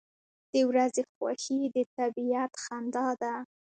•د 0.53 0.53
ورځې 0.69 1.01
خوښي 1.13 1.59
د 1.75 1.77
طبیعت 1.97 2.51
خندا 2.63 3.07
ده. 3.21 3.33